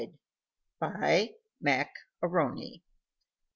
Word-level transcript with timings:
BY 0.79 1.35
MAC 1.61 1.93
A'RONY. 2.23 2.81